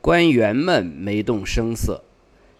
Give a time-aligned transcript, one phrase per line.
[0.00, 2.02] 官员们没动声色，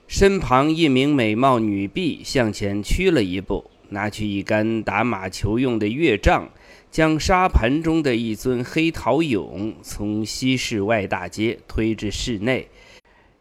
[0.07, 6.51] 身旁一名美貌女婢向前屈了一步，拿去一杆打马球用的月杖，
[6.91, 12.69] 将沙盘中的一尊黑陶俑从西室外大街推至室内，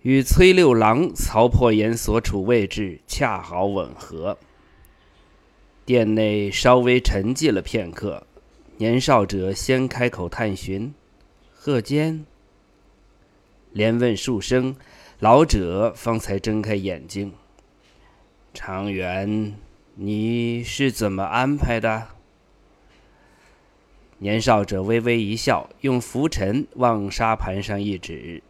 [0.04, 4.38] 与崔六郎、曹破岩所处位置恰好吻合。
[5.86, 8.26] 殿内稍微沉寂了片刻，
[8.78, 10.94] 年少者先开口探寻
[11.52, 12.26] ：“贺坚。”
[13.72, 14.76] 连问数声，
[15.20, 17.34] 老者方才睁开眼睛。
[18.54, 19.54] 长元，
[19.96, 22.08] 你是怎么安排的？
[24.18, 28.42] 年少者微微一笑，用拂尘往沙盘上一指。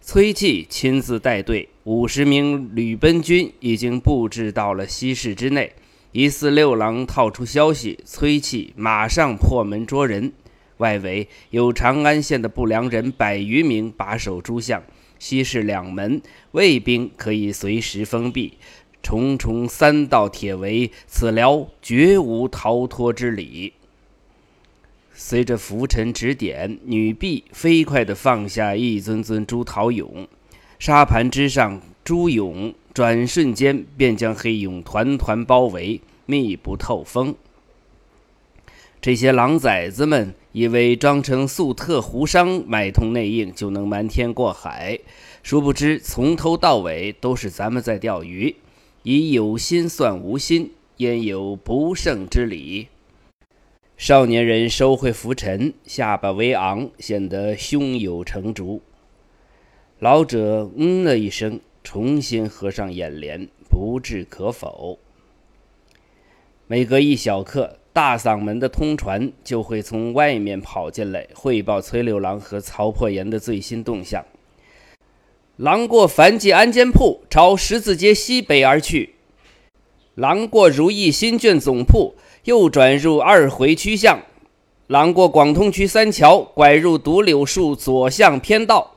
[0.00, 5.72] 崔季亲自带队，五十名吕奔军已经布置到了西市之内。
[6.12, 10.32] 一四六郎套出消息，崔气马上破门捉人。
[10.80, 14.82] 外围有长安县的不良人百余名把守诸巷，
[15.18, 16.20] 西市两门
[16.52, 18.54] 卫兵可以随时封闭，
[19.02, 23.74] 重重三道铁围，此辽绝无逃脱之理。
[25.12, 30.26] 随着浮尘指点，女婢飞快地放下一尊尊朱桃俑，
[30.78, 37.34] 沙盘之上，朱俑转瞬间便将黑俑团团包围，密不透风。
[39.02, 44.98] 这些狼崽子们以为装成粟特胡商买通内应就能瞒天过海，
[45.42, 48.56] 殊不知从头到尾都是咱们在钓鱼，
[49.02, 52.88] 以有心算无心，焉有不胜之理？
[53.96, 58.82] 少年人收回浮尘，下巴微昂，显得胸有成竹。
[59.98, 64.98] 老者嗯了一声，重新合上眼帘，不置可否。
[66.66, 67.78] 每隔一小刻。
[67.92, 74.24] 大嗓门的通传就会从外面跑进来汇报崔六郎和曹破岩的最新动向。
[75.56, 79.10] 狼过樊记安监铺，朝十字街西北而去；
[80.14, 82.14] 狼过如意新卷总铺，
[82.44, 84.20] 右转入二回曲巷；
[84.86, 88.96] 狼过广通区三桥，拐入独柳树左巷偏道。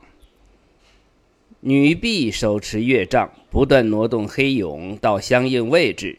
[1.60, 6.18] 女婢手持月杖，不断挪动黑俑到相应位置。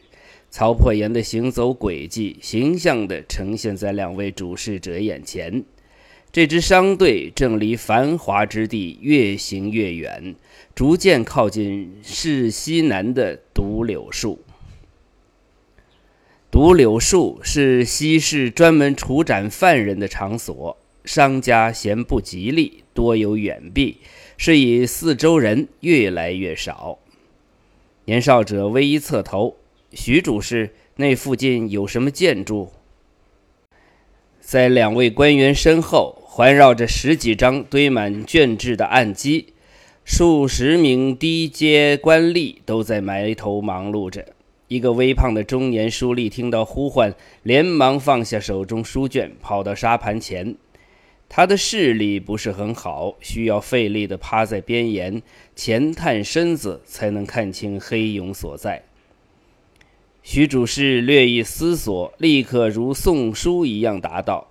[0.56, 5.62] 曹破岩的行走轨迹，形象地呈现在两位主事者眼前。
[6.32, 10.34] 这支商队正离繁华之地越行越远，
[10.74, 14.40] 逐渐靠近市西南的独柳树。
[16.50, 23.98] 独柳树是西市专门处斩犯人的场所，商家嫌不吉利，多有远避，
[24.38, 26.98] 是以四周人越来越少。
[28.06, 29.58] 年少者微一侧头。
[29.96, 32.70] 徐主事，那附近有什么建筑？
[34.40, 39.54] 在两位官员身后，环绕着十几张堆满卷制的案几，
[40.04, 44.26] 数十名低阶官吏都在埋头忙碌着。
[44.68, 50.56] 一个微胖的中年书吏听到呼唤，连忙放下手中书卷，跑到沙盘前。
[51.28, 55.22] 他的视力不是很好，需要费力地趴在边沿，
[55.56, 58.84] 前探身子，才能看清黑影所在。
[60.36, 64.48] 徐主事略一思索，立刻如送书一样答道：“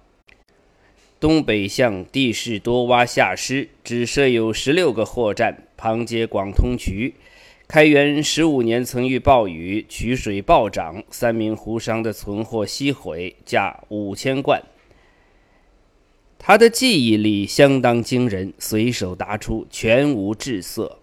[1.22, 7.13] 东北向地势多洼下湿，只设有十六个货站，旁接广通渠。
[7.68, 14.63] 开元十五年曾遇暴雨，渠水暴涨，三名胡商的存货悉毁，价五千贯。”
[16.40, 20.97] 他的记忆力相当惊人，随手答出，全无滞色。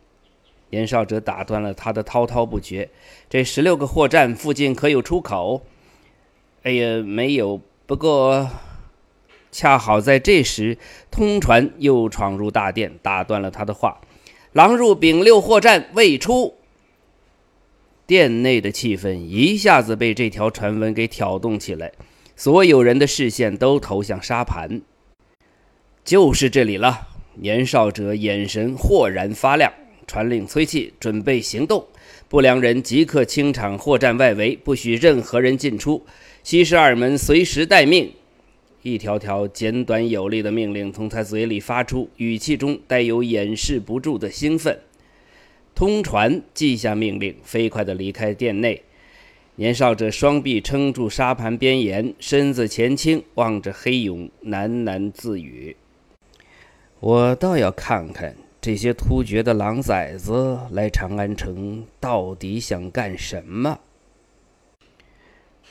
[0.73, 2.89] 年少者打断了他的滔滔不绝。
[3.29, 5.63] 这十六个货站附近可有出口？
[6.63, 7.61] 哎呀，没有。
[7.87, 8.49] 不过，
[9.51, 10.79] 恰好在这时，
[11.11, 14.01] 通传又闯入大殿，打断了他的话
[14.53, 16.55] ：“狼入丙六货站未出。”
[18.07, 21.93] 殿内的气氛一下子被这条传闻给挑动起来，
[22.35, 24.81] 所有人的视线都投向沙盘。
[26.03, 27.09] 就是这里了。
[27.35, 29.73] 年少者眼神豁然发亮。
[30.07, 31.87] 传令催气准备行动，
[32.29, 36.05] 不良人即刻清场货站外围，不许任何人进出。
[36.43, 38.13] 西十二门随时待命。
[38.83, 44.79] 一条条简短有力的命令从他嘴里发出，语气中带有掩饰不住的兴奋。
[45.75, 48.83] 通传记下命令，飞快地离开殿内。
[49.55, 55.77] 年少者双臂撑住沙盘边沿，身子前倾，望着黑俑，喃喃自语
[56.99, 63.81] ：“我倒要看看。”这些突厥的狼崽子来长安城，到底想干什么？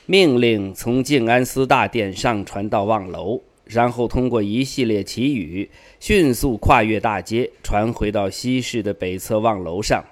[0.05, 5.71] 命令从静安司大殿上传到望楼，然后通过一系列祈语，
[6.01, 10.03] 迅速跨越大街，传回到西市的北侧望楼上。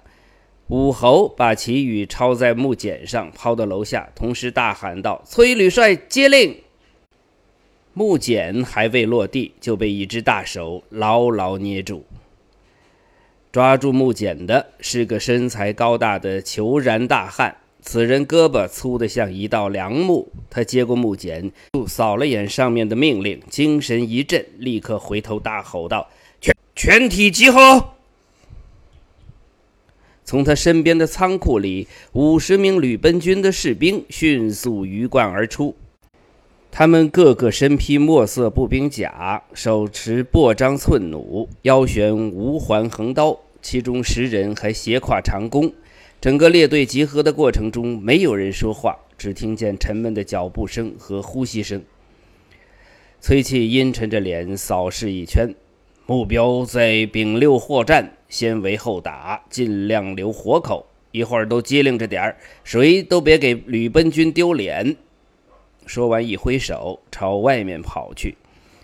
[0.70, 6.56] 武侯把祈语抄在木简上，抛到楼下，同时大喊道：“崔吕帅接令！”
[7.92, 12.06] 木简还未落地，就被一只大手牢牢捏住。
[13.52, 20.32] 抓住木简的是个身材高大的虬髯大汉，此人胳膊粗得像一道梁木。
[20.52, 21.52] 他接过木简，
[21.88, 26.08] 扫了眼上面的命令，精神一振，立刻回头大吼道
[26.40, 27.94] ：“全全体集合！”
[30.24, 35.76] 从他身边的仓库里，五十名吕奔军的士兵迅速鱼贯而出。
[36.72, 45.72] 他们个个身披墨色步兵甲，手持薄张寸弩，腰悬无环横刀，其中十人还斜挎长弓。
[46.22, 51.82] 整个列队集合的过程中，没有人说话，只听见沉闷的脚步声和呼吸声。
[53.20, 55.54] 崔琦阴沉着脸扫视一圈，
[56.06, 58.14] 目标在丙六货站。
[58.30, 60.86] 先围后打，尽量留活口。
[61.12, 64.96] 一会儿都机灵着点儿，谁都别给吕奔军丢脸。
[65.86, 68.36] 说完，一挥手，朝外面跑去。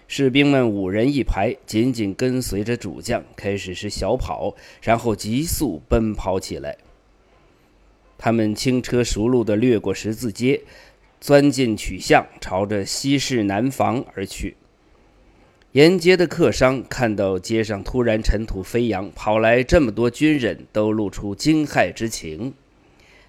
[0.08, 6.78] 士兵们五人一排，紧紧跟随着主将，开始是小跑，然后急速奔跑起来。
[8.18, 10.62] 他们轻车熟路地掠过十字街，
[11.20, 14.56] 钻进曲巷，朝着西市南房而去。
[15.72, 22.54] 沿街的客商看到街上突然尘土飞扬，跑来这么多军人，都露出惊骇之情。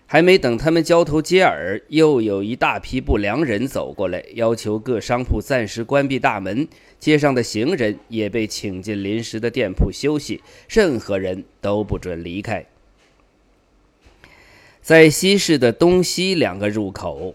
[0.06, 6.69] 还没等他们交头接耳，又有一大批不良人走过来，要求各商铺暂时关闭大门。
[6.99, 12.64] 街上的行人也被请进临时的店铺休息，任何人都不准离开。
[14.81, 17.35] 在西市的东西两个入口。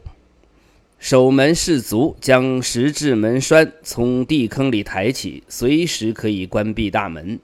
[0.97, 7.39] 守门士卒将石质门栓从地坑里抬起，随时可以关闭大门。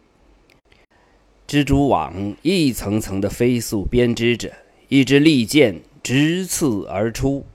[1.47, 4.53] 蜘蛛网一层层的飞速编织着，
[4.89, 7.45] 一支利箭直刺而出。